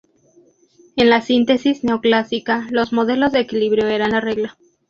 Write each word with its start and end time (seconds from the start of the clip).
En 0.95 1.11
la 1.11 1.21
síntesis 1.21 1.83
neoclásica, 1.83 2.65
los 2.71 2.91
modelos 2.91 3.33
de 3.33 3.41
equilibrio 3.41 3.85
eran 3.85 4.09
la 4.13 4.19
regla. 4.19 4.57